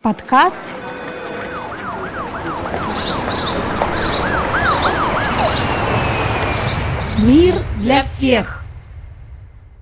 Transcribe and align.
Подкаст 0.00 0.62
«Мир 7.18 7.56
для 7.80 8.02
всех». 8.02 8.62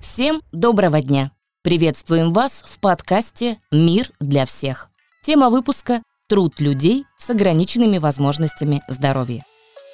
Всем 0.01 0.41
доброго 0.51 1.01
дня! 1.01 1.29
Приветствуем 1.61 2.33
вас 2.33 2.63
в 2.65 2.79
подкасте 2.79 3.59
«Мир 3.71 4.09
для 4.19 4.47
всех». 4.47 4.89
Тема 5.23 5.51
выпуска 5.51 6.01
«Труд 6.27 6.59
людей 6.61 7.05
с 7.19 7.29
ограниченными 7.29 7.99
возможностями 7.99 8.81
здоровья». 8.87 9.45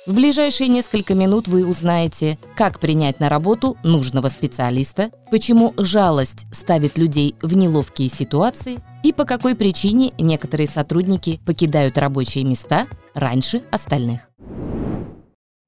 В 0.08 0.14
ближайшие 0.14 0.70
несколько 0.70 1.16
минут 1.16 1.50
вы 1.50 1.68
узнаете, 1.68 2.40
как 2.56 2.80
принять 2.80 3.20
на 3.20 3.28
работу 3.28 3.78
нужного 3.84 4.30
специалиста, 4.30 5.12
почему 5.32 5.74
жалость 5.76 6.46
ставит 6.54 6.98
людей 6.98 7.36
в 7.42 7.58
неловкие 7.58 8.08
ситуации 8.08 8.82
и 9.04 9.14
по 9.14 9.26
какой 9.26 9.56
причине 9.56 10.14
некоторые 10.18 10.68
сотрудники 10.68 11.40
покидают 11.46 11.98
рабочие 11.98 12.44
места 12.44 12.88
раньше 13.14 13.62
остальных. 13.70 14.22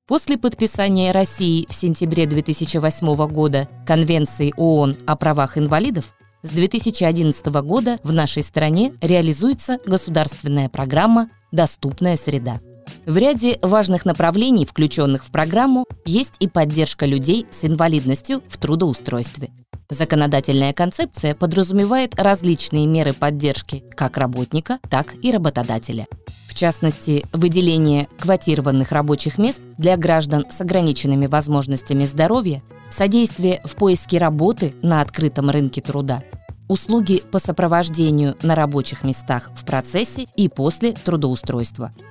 После 0.08 0.38
подписания 0.38 1.12
России 1.12 1.66
в 1.68 1.74
сентябре 1.74 2.28
2008 2.28 3.28
года 3.28 3.68
Конвенции 3.88 4.54
ООН 4.56 4.98
о 5.08 5.16
правах 5.16 5.58
инвалидов 5.58 6.14
с 6.44 6.50
2011 6.50 7.46
года 7.64 8.00
в 8.04 8.12
нашей 8.12 8.44
стране 8.44 8.94
реализуется 9.02 9.80
государственная 9.86 10.70
программа 10.70 11.30
«Доступная 11.52 12.16
среда». 12.18 12.62
В 13.08 13.18
ряде 13.18 13.58
важных 13.64 14.06
направлений, 14.06 14.66
включенных 14.66 15.26
в 15.26 15.32
программу, 15.32 15.86
есть 16.06 16.34
и 16.40 16.48
поддержка 16.48 17.08
людей 17.08 17.48
с 17.50 17.66
инвалидностью 17.66 18.44
в 18.48 18.58
трудоустройстве. 18.58 19.50
Законодательная 19.90 20.74
концепция 20.74 21.36
подразумевает 21.36 22.20
различные 22.20 22.88
меры 22.88 23.14
поддержки 23.14 23.84
как 23.96 24.18
работника, 24.18 24.80
так 24.90 25.14
и 25.22 25.32
работодателя. 25.32 26.08
В 26.48 26.56
частности, 26.56 27.26
выделение 27.34 28.08
квотированных 28.20 28.92
рабочих 28.92 29.38
мест 29.38 29.60
для 29.78 29.98
граждан 29.98 30.46
с 30.50 30.62
ограниченными 30.62 31.28
возможностями 31.28 32.06
здоровья, 32.06 32.64
содействие 32.90 33.62
в 33.64 33.76
поиске 33.76 34.18
работы 34.18 34.74
на 34.82 35.02
открытом 35.02 35.50
рынке 35.50 35.82
труда, 35.82 36.24
услуги 36.68 37.22
по 37.32 37.40
сопровождению 37.40 38.36
на 38.42 38.56
рабочих 38.56 39.04
местах 39.04 39.52
в 39.56 39.66
процессе 39.66 40.28
и 40.36 40.50
после 40.50 40.94
трудоустройства– 40.94 41.92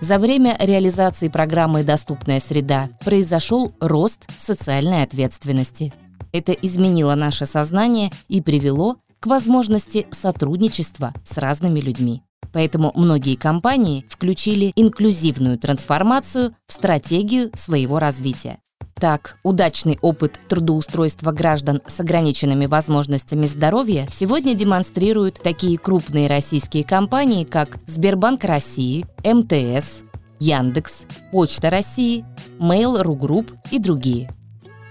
за 0.00 0.18
время 0.18 0.56
реализации 0.58 1.28
программы 1.28 1.84
«Доступная 1.84 2.40
среда» 2.40 2.88
произошел 3.04 3.74
рост 3.80 4.26
социальной 4.38 5.02
ответственности. 5.02 5.92
Это 6.32 6.52
изменило 6.52 7.14
наше 7.14 7.46
сознание 7.46 8.10
и 8.28 8.40
привело 8.40 8.96
к 9.20 9.26
возможности 9.26 10.06
сотрудничества 10.10 11.12
с 11.24 11.36
разными 11.38 11.80
людьми. 11.80 12.22
Поэтому 12.52 12.92
многие 12.94 13.36
компании 13.36 14.04
включили 14.08 14.72
инклюзивную 14.74 15.58
трансформацию 15.58 16.54
в 16.66 16.72
стратегию 16.72 17.50
своего 17.54 17.98
развития. 17.98 18.58
Так, 18.94 19.38
удачный 19.42 19.98
опыт 20.02 20.38
трудоустройства 20.48 21.32
граждан 21.32 21.80
с 21.86 22.00
ограниченными 22.00 22.66
возможностями 22.66 23.46
здоровья 23.46 24.06
сегодня 24.10 24.54
демонстрируют 24.54 25.40
такие 25.42 25.78
крупные 25.78 26.28
российские 26.28 26.84
компании, 26.84 27.44
как 27.44 27.78
Сбербанк 27.86 28.44
России, 28.44 29.06
МТС, 29.24 30.02
Яндекс, 30.38 31.06
Почта 31.32 31.70
России, 31.70 32.26
Mail.ru 32.58 33.18
Group 33.18 33.56
и 33.70 33.78
другие. 33.78 34.30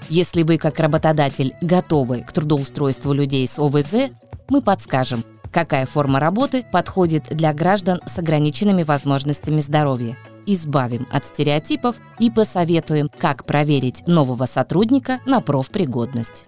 Если 0.10 0.44
вы 0.44 0.58
как 0.58 0.80
работодатель 0.80 1.56
готовы 1.62 2.24
к 2.24 2.32
трудоустройству 2.32 3.14
людей 3.14 3.48
с 3.48 3.60
ОВЗ, 3.60 4.12
мы 4.50 4.62
подскажем, 4.62 5.24
какая 5.54 5.86
форма 5.86 6.20
работы 6.20 6.66
подходит 6.72 7.26
для 7.30 7.54
граждан 7.54 8.02
с 8.06 8.18
ограниченными 8.18 8.84
возможностями 8.84 9.60
здоровья– 9.60 10.18
избавим 10.54 11.08
от 11.12 11.26
стереотипов 11.26 11.98
и 12.20 12.32
посоветуем, 12.32 13.10
как 13.20 13.46
проверить 13.46 14.06
нового 14.08 14.46
сотрудника 14.46 15.22
на 15.26 15.42
профпригодность. 15.42 16.48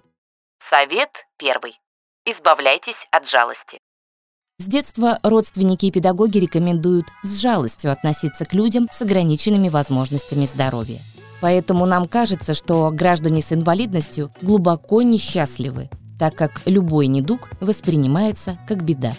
Совет 0.68 1.10
первый. 1.38 1.78
Избавляйтесь 2.24 3.06
от 3.10 3.28
жалости. 3.28 3.78
С 4.58 4.64
детства 4.64 5.18
родственники 5.22 5.86
и 5.86 5.90
педагоги 5.90 6.38
рекомендуют 6.38 7.06
с 7.22 7.40
жалостью 7.40 7.90
относиться 7.90 8.44
к 8.44 8.52
людям 8.52 8.88
с 8.92 9.02
ограниченными 9.02 9.68
возможностями 9.68 10.44
здоровья. 10.44 11.00
Поэтому 11.42 11.86
нам 11.86 12.06
кажется, 12.06 12.54
что 12.54 12.90
граждане 12.92 13.42
с 13.42 13.52
инвалидностью 13.52 14.30
глубоко 14.42 15.02
несчастливы, 15.02 15.90
так 16.16 16.36
как 16.36 16.62
любой 16.66 17.08
недуг 17.08 17.50
воспринимается 17.60 18.58
как 18.68 18.84
беда. 18.84 19.12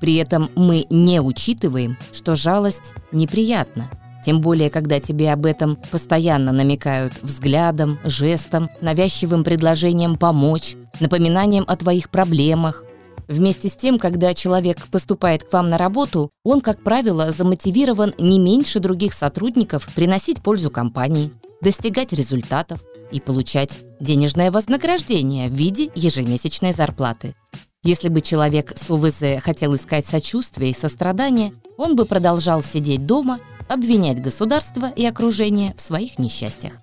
При 0.00 0.16
этом 0.16 0.48
мы 0.56 0.86
не 0.88 1.20
учитываем, 1.20 1.98
что 2.14 2.34
жалость 2.34 2.94
неприятна, 3.12 3.90
тем 4.24 4.40
более, 4.40 4.70
когда 4.70 5.00
тебе 5.00 5.30
об 5.30 5.44
этом 5.44 5.76
постоянно 5.90 6.50
намекают 6.50 7.12
взглядом, 7.22 7.98
жестом, 8.04 8.70
навязчивым 8.80 9.44
предложением 9.44 10.16
помочь, 10.16 10.76
напоминанием 10.98 11.64
о 11.68 11.76
твоих 11.76 12.08
проблемах. 12.08 12.84
Вместе 13.28 13.68
с 13.68 13.74
тем, 13.74 13.98
когда 13.98 14.32
человек 14.32 14.78
поступает 14.86 15.44
к 15.44 15.52
вам 15.52 15.68
на 15.68 15.76
работу, 15.76 16.30
он, 16.42 16.62
как 16.62 16.82
правило, 16.82 17.32
замотивирован 17.32 18.14
не 18.16 18.38
меньше 18.38 18.80
других 18.80 19.12
сотрудников 19.12 19.86
приносить 19.94 20.42
пользу 20.42 20.70
компании, 20.70 21.32
достигать 21.66 22.12
результатов 22.12 22.80
и 23.10 23.20
получать 23.20 23.80
денежное 23.98 24.52
вознаграждение 24.52 25.48
в 25.48 25.52
виде 25.52 25.90
ежемесячной 25.96 26.72
зарплаты. 26.72 27.34
Если 27.82 28.08
бы 28.08 28.20
человек 28.20 28.72
с 28.78 28.88
УВЗ 28.88 29.42
хотел 29.42 29.74
искать 29.74 30.06
сочувствие 30.06 30.70
и 30.70 30.74
сострадание, 30.74 31.54
он 31.76 31.96
бы 31.96 32.04
продолжал 32.04 32.62
сидеть 32.62 33.04
дома 33.04 33.40
обвинять 33.68 34.22
государство 34.22 34.86
и 34.90 35.04
окружение 35.04 35.74
в 35.76 35.80
своих 35.80 36.20
несчастьях. 36.20 36.74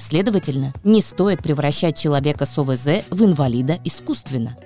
Следовательно, 0.00 0.72
не 0.82 1.00
стоит 1.00 1.40
превращать 1.40 1.96
человека 1.96 2.44
с 2.44 2.58
ОВЗ 2.58 3.04
в 3.10 3.24
инвалида 3.24 3.78
искусственно. 3.84 4.56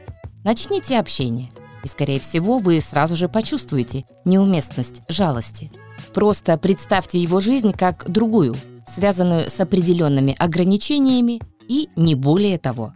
Начните 0.44 0.98
общение, 0.98 1.50
и, 1.84 1.88
скорее 1.88 2.20
всего, 2.20 2.56
вы 2.56 2.80
сразу 2.80 3.16
же 3.16 3.28
почувствуете 3.28 4.06
неуместность 4.24 5.02
жалости. 5.08 5.70
Просто 6.14 6.56
представьте 6.56 7.18
его 7.18 7.40
жизнь 7.40 7.72
как 7.72 8.10
другую, 8.10 8.56
связанную 8.94 9.49
с 9.49 9.60
определенными 9.60 10.34
ограничениями 10.38 11.41
и 11.69 11.88
не 11.97 12.15
более 12.15 12.59
того. 12.59 12.93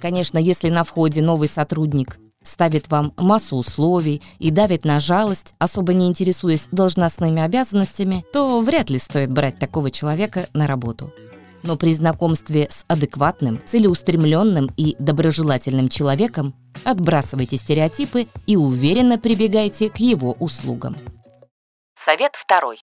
Конечно, 0.00 0.38
если 0.38 0.70
на 0.70 0.84
входе 0.84 1.22
новый 1.22 1.48
сотрудник 1.48 2.18
ставит 2.42 2.88
вам 2.88 3.12
массу 3.16 3.56
условий 3.56 4.22
и 4.38 4.50
давит 4.50 4.84
на 4.84 4.98
жалость, 4.98 5.54
особо 5.58 5.92
не 5.92 6.06
интересуясь 6.06 6.68
должностными 6.72 7.42
обязанностями, 7.42 8.24
то 8.32 8.60
вряд 8.60 8.90
ли 8.90 8.98
стоит 8.98 9.30
брать 9.30 9.58
такого 9.58 9.90
человека 9.90 10.48
на 10.54 10.66
работу. 10.66 11.12
Но 11.62 11.76
при 11.76 11.92
знакомстве 11.92 12.68
с 12.70 12.84
адекватным, 12.88 13.60
целеустремленным 13.66 14.70
и 14.78 14.96
доброжелательным 14.98 15.90
человеком 15.90 16.54
отбрасывайте 16.84 17.58
стереотипы 17.58 18.28
и 18.46 18.56
уверенно 18.56 19.18
прибегайте 19.18 19.90
к 19.90 19.98
его 19.98 20.32
услугам. 20.38 20.96
Совет 22.02 22.32
второй. 22.34 22.78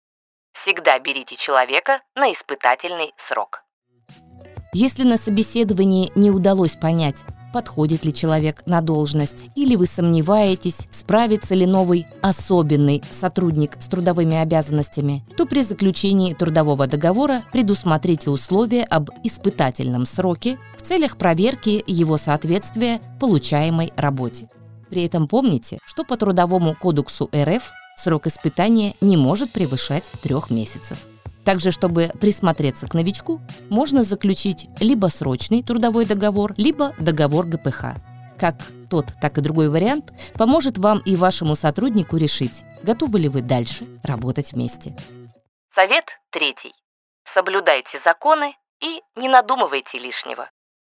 Всегда 0.53 0.99
берите 0.99 1.37
человека 1.37 2.01
на 2.15 2.33
испытательный 2.33 3.13
срок. 3.17 3.63
Если 4.75 5.03
на 5.03 5.17
собеседовании 5.17 6.11
не 6.15 6.31
удалось 6.31 6.77
понять, 6.77 7.25
подходит 7.53 8.05
ли 8.05 8.15
человек 8.15 8.63
на 8.67 8.81
должность, 8.81 9.47
или 9.55 9.77
вы 9.77 9.87
сомневаетесь, 9.87 10.89
справится 10.91 11.55
ли 11.55 11.67
новый 11.67 12.07
особенный 12.23 13.03
сотрудник 13.11 13.73
с 13.79 13.87
трудовыми 13.87 14.37
обязанностями, 14.37 15.25
то 15.37 15.45
при 15.47 15.63
заключении 15.63 16.33
трудового 16.33 16.87
договора 16.87 17.43
предусмотрите 17.53 18.31
условия 18.31 18.85
об 18.85 19.11
испытательном 19.25 20.07
сроке 20.07 20.59
в 20.77 20.83
целях 20.83 21.19
проверки 21.19 21.85
его 21.87 22.17
соответствия 22.17 23.01
получаемой 23.21 23.93
работе. 23.97 24.49
При 24.89 25.05
этом 25.05 25.27
помните, 25.27 25.79
что 25.87 26.05
по 26.05 26.19
Трудовому 26.19 26.75
кодексу 26.75 27.31
РФ 27.35 27.73
срок 28.03 28.27
испытания 28.27 28.95
не 29.01 29.17
может 29.17 29.53
превышать 29.53 30.11
трех 30.23 30.51
месяцев. 30.51 31.07
Также, 31.45 31.71
чтобы 31.71 32.13
присмотреться 32.21 32.87
к 32.87 32.95
новичку, 32.95 33.41
можно 33.69 34.05
заключить 34.05 34.67
либо 34.81 35.07
срочный 35.07 35.63
трудовой 35.63 36.07
договор, 36.07 36.55
либо 36.57 36.95
договор 36.99 37.47
ГПХ. 37.47 37.97
Как 38.39 38.57
тот, 38.91 39.07
так 39.21 39.39
и 39.39 39.41
другой 39.41 39.69
вариант 39.69 40.13
поможет 40.35 40.79
вам 40.79 41.01
и 41.05 41.17
вашему 41.17 41.55
сотруднику 41.55 42.17
решить, 42.17 42.65
готовы 42.83 43.19
ли 43.21 43.29
вы 43.29 43.41
дальше 43.41 43.87
работать 44.03 44.53
вместе. 44.53 44.97
Совет 45.75 46.05
третий. 46.31 46.73
Соблюдайте 47.25 47.99
законы 48.05 48.55
и 48.81 49.01
не 49.17 49.29
надумывайте 49.29 49.99
лишнего. 49.99 50.51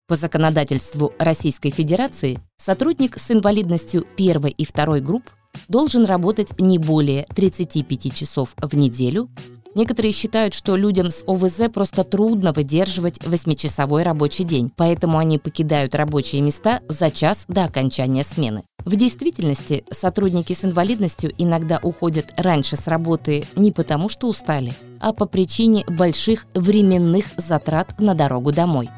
По 0.08 0.16
законодательству 0.16 1.12
Российской 1.18 1.70
Федерации 1.70 2.40
сотрудник 2.56 3.16
с 3.16 3.30
инвалидностью 3.30 4.02
первой 4.16 4.50
и 4.50 4.64
второй 4.64 5.00
групп 5.00 5.30
должен 5.69 6.05
работать 6.05 6.61
не 6.61 6.79
более 6.79 7.26
35 7.35 8.14
часов 8.14 8.55
в 8.61 8.76
неделю 8.76 9.29
Некоторые 9.75 10.12
считают, 10.12 10.52
что 10.52 10.75
людям 10.75 11.11
с 11.11 11.23
ОВЗ 11.26 11.70
просто 11.73 12.02
трудно 12.02 12.52
выдерживать 12.52 13.25
восьмичасовой 13.25 14.02
рабочий 14.02 14.44
день, 14.44 14.70
поэтому 14.75 15.19
они 15.19 15.38
покидают 15.38 15.94
рабочие 15.94 16.43
места 16.43 16.81
за 16.88 17.11
час 17.11 17.44
до 17.47 17.64
окончания 17.64 18.25
смены. 18.25 18.64
В 18.85 18.97
действительности 18.97 19.85
сотрудники 19.91 20.55
с 20.55 20.64
инвалидностью 20.64 21.32
иногда 21.38 21.79
уходят 21.82 22.26
раньше 22.37 22.76
с 22.76 22.88
работы 22.88 23.44
не 23.55 23.70
потому, 23.70 24.08
что 24.08 24.29
устали, 24.29 24.73
а 24.99 25.12
по 25.12 25.26
причине 25.26 25.85
больших 25.87 26.46
временных 26.55 27.26
затрат 27.37 28.00
на 28.00 28.14
дорогу 28.14 28.53
домой. 28.53 28.88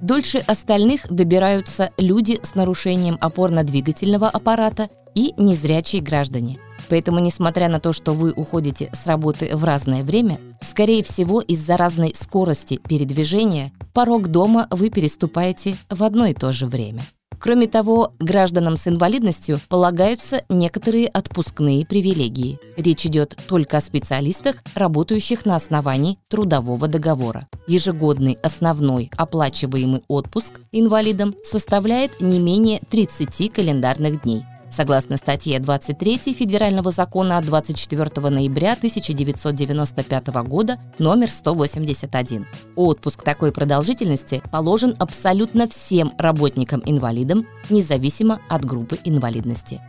Дольше 0.00 0.38
остальных 0.38 1.06
добираются 1.10 1.90
люди 1.98 2.38
с 2.42 2.54
нарушением 2.54 3.18
опорно-двигательного 3.20 4.28
аппарата 4.28 4.88
и 5.14 5.34
незрячие 5.36 6.02
граждане. 6.02 6.58
Поэтому, 6.88 7.20
несмотря 7.20 7.68
на 7.68 7.80
то, 7.80 7.92
что 7.92 8.12
вы 8.14 8.32
уходите 8.32 8.90
с 8.92 9.06
работы 9.06 9.56
в 9.56 9.64
разное 9.64 10.02
время, 10.02 10.40
скорее 10.60 11.02
всего, 11.02 11.40
из-за 11.40 11.76
разной 11.76 12.14
скорости 12.14 12.78
передвижения 12.88 13.72
порог 13.92 14.28
дома 14.28 14.66
вы 14.70 14.90
переступаете 14.90 15.76
в 15.88 16.02
одно 16.02 16.26
и 16.26 16.34
то 16.34 16.52
же 16.52 16.66
время. 16.66 17.02
Кроме 17.40 17.68
того, 17.68 18.12
гражданам 18.18 18.76
с 18.76 18.86
инвалидностью 18.86 19.58
полагаются 19.70 20.42
некоторые 20.50 21.08
отпускные 21.08 21.86
привилегии. 21.86 22.58
Речь 22.76 23.06
идет 23.06 23.34
только 23.48 23.78
о 23.78 23.80
специалистах, 23.80 24.56
работающих 24.74 25.46
на 25.46 25.56
основании 25.56 26.18
трудового 26.28 26.86
договора. 26.86 27.48
Ежегодный 27.66 28.36
основной 28.42 29.10
оплачиваемый 29.16 30.02
отпуск 30.06 30.60
инвалидам 30.70 31.34
составляет 31.42 32.20
не 32.20 32.38
менее 32.38 32.82
30 32.90 33.50
календарных 33.50 34.22
дней. 34.22 34.44
Согласно 34.70 35.16
статье 35.16 35.58
23 35.58 36.32
Федерального 36.32 36.92
закона 36.92 37.38
от 37.38 37.44
24 37.44 38.30
ноября 38.30 38.72
1995 38.74 40.28
года 40.44 40.78
номер 40.98 41.28
181. 41.28 42.46
Отпуск 42.76 43.24
такой 43.24 43.52
продолжительности 43.52 44.40
положен 44.52 44.94
абсолютно 45.00 45.68
всем 45.68 46.12
работникам-инвалидам, 46.18 47.48
независимо 47.68 48.40
от 48.48 48.64
группы 48.64 48.96
инвалидности. 49.04 49.80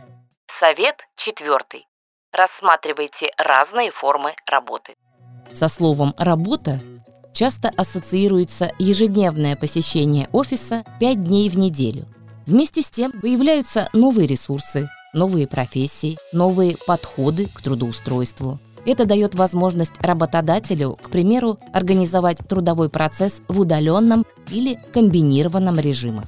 Совет 0.58 0.96
четвертый. 1.16 1.86
Рассматривайте 2.32 3.30
разные 3.38 3.92
формы 3.92 4.34
работы. 4.50 4.94
Со 5.52 5.68
словом 5.68 6.14
«работа» 6.18 6.80
часто 7.32 7.70
ассоциируется 7.76 8.72
ежедневное 8.78 9.54
посещение 9.54 10.28
офиса 10.32 10.82
5 10.98 11.24
дней 11.24 11.48
в 11.50 11.56
неделю– 11.56 12.06
Вместе 12.46 12.82
с 12.82 12.90
тем 12.90 13.12
появляются 13.12 13.88
новые 13.92 14.26
ресурсы, 14.26 14.88
новые 15.12 15.46
профессии, 15.46 16.18
новые 16.32 16.76
подходы 16.86 17.46
к 17.46 17.62
трудоустройству. 17.62 18.58
Это 18.84 19.04
дает 19.04 19.36
возможность 19.36 19.92
работодателю, 20.00 20.98
к 21.00 21.08
примеру, 21.08 21.58
организовать 21.72 22.38
трудовой 22.48 22.88
процесс 22.88 23.42
в 23.48 23.60
удаленном 23.60 24.26
или 24.50 24.76
комбинированном 24.92 25.78
режимах. 25.78 26.24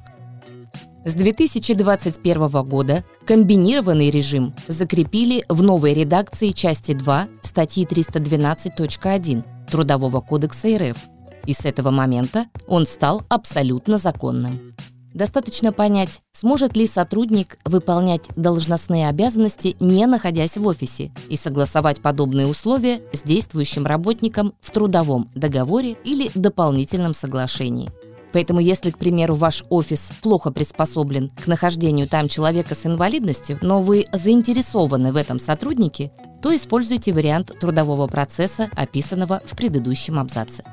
С 1.05 1.15
2021 1.15 2.49
года 2.63 3.05
комбинированный 3.27 4.11
режим 4.11 4.55
закрепили 4.69 5.45
в 5.49 5.63
новой 5.63 5.95
редакции 5.95 6.53
части 6.53 6.95
2 6.95 7.29
статьи 7.43 7.85
312.1 7.85 9.45
Трудового 9.69 10.21
кодекса 10.21 10.79
РФ, 10.79 10.97
и 11.45 11.53
с 11.53 11.65
этого 11.65 11.91
момента 11.91 12.47
он 12.69 12.87
стал 12.87 13.23
абсолютно 13.29 13.99
законным. 13.99 14.75
Достаточно 15.15 15.73
понять, 15.73 16.21
сможет 16.33 16.77
ли 16.77 16.89
сотрудник 16.89 17.57
выполнять 17.65 18.23
должностные 18.35 19.09
обязанности, 19.09 19.77
не 19.79 20.07
находясь 20.07 20.57
в 20.57 20.67
офисе, 20.67 21.13
и 21.29 21.37
согласовать 21.37 22.03
подобные 22.03 22.49
условия 22.49 23.01
с 23.13 23.23
действующим 23.23 23.87
работником 23.87 24.55
в 24.61 24.73
трудовом 24.73 25.31
договоре 25.37 25.93
или 26.05 26.33
дополнительном 26.35 27.15
соглашении. 27.15 27.93
Поэтому 28.33 28.59
если, 28.59 28.91
к 28.91 28.99
примеру, 28.99 29.37
ваш 29.37 29.63
офис 29.71 30.11
плохо 30.21 30.51
приспособлен 30.51 31.31
к 31.31 31.47
нахождению 31.47 32.09
там 32.09 32.29
человека 32.29 32.75
с 32.75 32.85
инвалидностью, 32.85 33.61
но 33.63 33.81
вы 33.81 34.07
заинтересованы 34.13 35.13
в 35.13 35.17
этом 35.17 35.39
сотруднике, 35.39 36.11
то 36.43 36.55
используйте 36.55 37.13
вариант 37.13 37.57
трудового 37.61 38.09
процесса, 38.09 38.69
описанного 38.75 39.41
в 39.47 39.57
предыдущем 39.57 40.19
абзаце. 40.19 40.65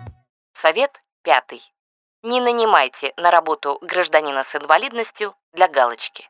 Совет 0.59 0.89
пятый. 1.23 1.61
Не 2.23 2.39
нанимайте 2.39 3.13
на 3.17 3.31
работу 3.31 3.79
гражданина 3.81 4.43
с 4.43 4.55
инвалидностью 4.55 5.33
для 5.55 5.67
галочки. 5.67 6.29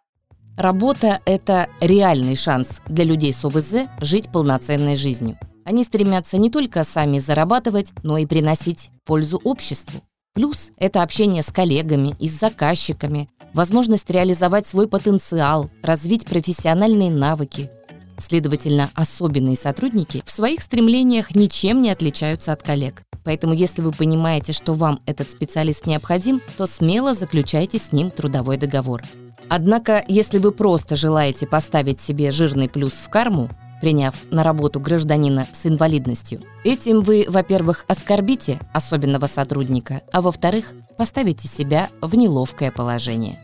Работа– 0.57 1.19
это 1.25 1.67
реальный 1.81 2.37
шанс 2.37 2.81
для 2.85 3.03
людей 3.03 3.33
с 3.33 3.43
ОВЗ 3.43 3.89
жить 3.99 4.31
полноценной 4.31 4.95
жизнью. 4.95 5.37
Они 5.65 5.83
стремятся 5.83 6.37
не 6.37 6.49
только 6.49 6.85
сами 6.85 7.19
зарабатывать, 7.19 7.91
но 8.03 8.17
и 8.17 8.25
приносить 8.25 8.89
пользу 9.05 9.41
обществу. 9.43 9.99
Плюс– 10.33 10.71
это 10.77 11.03
общение 11.03 11.43
с 11.43 11.51
коллегами 11.51 12.15
и 12.19 12.29
с 12.29 12.39
заказчиками, 12.39 13.29
возможность 13.53 14.09
реализовать 14.09 14.67
свой 14.67 14.87
потенциал, 14.87 15.69
развить 15.83 16.25
профессиональные 16.25 17.11
навыки. 17.11 17.69
Следовательно, 18.17 18.89
особенные 18.95 19.57
сотрудники 19.57 20.23
в 20.25 20.31
своих 20.31 20.61
стремлениях 20.61 21.35
ничем 21.35 21.81
не 21.81 21.91
отличаются 21.91 22.53
от 22.53 22.63
коллег. 22.63 23.03
Поэтому 23.23 23.53
если 23.53 23.81
вы 23.81 23.91
понимаете, 23.91 24.53
что 24.53 24.73
вам 24.73 24.99
этот 25.05 25.29
специалист 25.29 25.85
необходим, 25.85 26.41
то 26.57 26.65
смело 26.65 27.13
заключайте 27.13 27.77
с 27.77 27.91
ним 27.91 28.11
трудовой 28.11 28.57
договор. 28.57 29.01
Однако, 29.49 30.03
если 30.07 30.37
вы 30.37 30.51
просто 30.51 30.95
желаете 30.95 31.45
поставить 31.45 31.99
себе 31.99 32.31
жирный 32.31 32.69
плюс 32.69 32.93
в 32.93 33.09
карму, 33.09 33.49
приняв 33.81 34.15
на 34.31 34.43
работу 34.43 34.79
гражданина 34.79 35.47
с 35.53 35.65
инвалидностью, 35.65 36.41
этим 36.63 37.01
вы, 37.01 37.25
во-первых, 37.27 37.83
оскорбите 37.87 38.59
особенного 38.73 39.25
сотрудника, 39.25 40.03
а 40.13 40.21
во-вторых, 40.21 40.71
поставите 40.97 41.47
себя 41.47 41.89
в 41.99 42.15
неловкое 42.15 42.71
положение. 42.71 43.43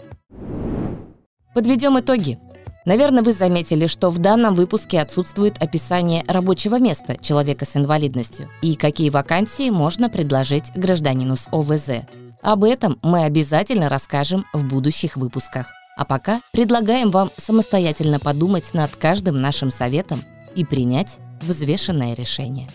Подведем 1.54 2.00
итоги. 2.00 2.40
Наверное, 2.88 3.22
вы 3.22 3.34
заметили, 3.34 3.86
что 3.86 4.10
в 4.10 4.18
данном 4.18 4.56
выпуске 4.56 5.02
отсутствует 5.02 5.62
описание 5.62 6.24
рабочего 6.26 6.80
места 6.80 7.18
человека 7.20 7.66
с 7.66 7.76
инвалидностью 7.76 8.50
и 8.62 8.76
какие 8.76 9.10
вакансии 9.10 9.70
можно 9.70 10.10
предложить 10.10 10.72
гражданину 10.74 11.36
с 11.36 11.50
ОВЗ. 11.52 12.08
Об 12.42 12.64
этом 12.64 12.98
мы 13.04 13.26
обязательно 13.26 13.90
расскажем 13.90 14.46
в 14.54 14.66
будущих 14.66 15.18
выпусках. 15.18 15.68
А 15.98 16.06
пока 16.06 16.40
предлагаем 16.54 17.10
вам 17.10 17.30
самостоятельно 17.36 18.22
подумать 18.22 18.74
над 18.74 18.96
каждым 18.96 19.42
нашим 19.42 19.70
советом 19.70 20.24
и 20.56 20.64
принять 20.64 21.18
взвешенное 21.42 22.14
решение. 22.14 22.70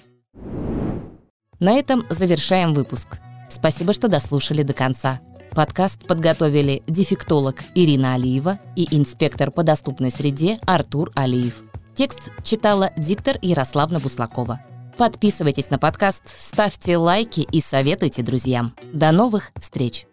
На 1.59 1.73
этом 1.73 2.05
завершаем 2.11 2.75
выпуск. 2.75 3.17
Спасибо, 3.49 3.95
что 3.95 4.09
дослушали 4.09 4.63
до 4.63 4.75
конца. 4.75 5.21
Подкаст 5.55 6.07
подготовили 6.07 6.83
дефектолог 6.87 7.57
Ирина 7.75 8.15
Алиева 8.15 8.59
и 8.75 8.89
инспектор 8.97 9.51
по 9.51 9.63
доступной 9.63 10.11
среде 10.11 10.59
Артур 10.67 11.11
Алиев. 11.15 11.63
Текст 11.95 12.31
читала 12.43 12.91
диктор 12.97 13.37
Ярославна 13.43 14.01
Буслакова. 14.01 14.61
Подписывайтесь 14.97 15.69
на 15.69 15.79
подкаст, 15.79 16.23
ставьте 16.27 16.97
лайки 16.97 17.41
и 17.41 17.61
советуйте 17.61 18.23
друзьям. 18.23 18.75
До 18.95 19.13
новых 19.13 19.51
встреч! 19.59 20.07